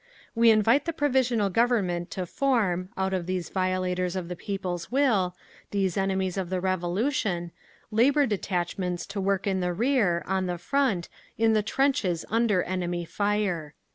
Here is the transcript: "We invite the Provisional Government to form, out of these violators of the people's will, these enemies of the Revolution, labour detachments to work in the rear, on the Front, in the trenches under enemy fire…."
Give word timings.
"We 0.33 0.49
invite 0.49 0.85
the 0.85 0.93
Provisional 0.93 1.51
Government 1.51 2.09
to 2.09 2.25
form, 2.25 2.89
out 2.97 3.13
of 3.13 3.27
these 3.27 3.49
violators 3.51 4.15
of 4.15 4.29
the 4.29 4.35
people's 4.35 4.91
will, 4.91 5.35
these 5.69 5.95
enemies 5.95 6.37
of 6.37 6.49
the 6.49 6.59
Revolution, 6.59 7.51
labour 7.91 8.25
detachments 8.25 9.05
to 9.05 9.21
work 9.21 9.45
in 9.45 9.59
the 9.59 9.73
rear, 9.73 10.23
on 10.25 10.47
the 10.47 10.57
Front, 10.57 11.07
in 11.37 11.53
the 11.53 11.61
trenches 11.61 12.25
under 12.31 12.63
enemy 12.63 13.05
fire…." 13.05 13.75